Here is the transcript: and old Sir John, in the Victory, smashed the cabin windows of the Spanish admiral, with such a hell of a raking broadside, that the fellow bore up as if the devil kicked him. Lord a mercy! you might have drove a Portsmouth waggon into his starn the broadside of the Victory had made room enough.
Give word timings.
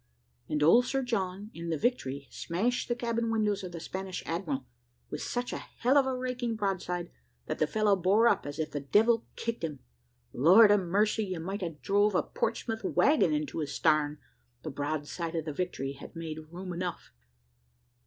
and 0.49 0.63
old 0.63 0.83
Sir 0.87 1.03
John, 1.03 1.51
in 1.53 1.69
the 1.69 1.77
Victory, 1.77 2.27
smashed 2.31 2.87
the 2.87 2.95
cabin 2.95 3.29
windows 3.29 3.63
of 3.63 3.71
the 3.71 3.79
Spanish 3.79 4.23
admiral, 4.25 4.65
with 5.11 5.21
such 5.21 5.53
a 5.53 5.59
hell 5.59 5.95
of 5.95 6.07
a 6.07 6.15
raking 6.17 6.55
broadside, 6.55 7.11
that 7.45 7.59
the 7.59 7.67
fellow 7.67 7.95
bore 7.95 8.27
up 8.27 8.47
as 8.47 8.57
if 8.57 8.71
the 8.71 8.79
devil 8.79 9.27
kicked 9.35 9.63
him. 9.63 9.77
Lord 10.33 10.71
a 10.71 10.77
mercy! 10.79 11.25
you 11.25 11.39
might 11.39 11.61
have 11.61 11.83
drove 11.83 12.15
a 12.15 12.23
Portsmouth 12.23 12.83
waggon 12.83 13.31
into 13.31 13.59
his 13.59 13.75
starn 13.75 14.17
the 14.63 14.71
broadside 14.71 15.35
of 15.35 15.45
the 15.45 15.53
Victory 15.53 15.91
had 15.93 16.15
made 16.15 16.47
room 16.51 16.73
enough. 16.73 17.11